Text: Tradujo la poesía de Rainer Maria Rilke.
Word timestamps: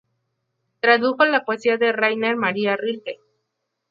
Tradujo 0.79 1.25
la 1.25 1.45
poesía 1.45 1.77
de 1.77 1.91
Rainer 1.91 2.35
Maria 2.35 2.75
Rilke. 2.75 3.19